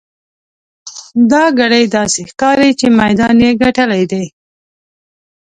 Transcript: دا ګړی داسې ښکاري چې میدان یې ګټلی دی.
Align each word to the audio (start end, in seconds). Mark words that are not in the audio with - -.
دا 1.31 1.43
ګړی 1.59 1.83
داسې 1.95 2.21
ښکاري 2.29 2.69
چې 2.79 2.87
میدان 2.99 3.35
یې 3.45 3.51
ګټلی 3.63 4.03
دی. 4.11 4.25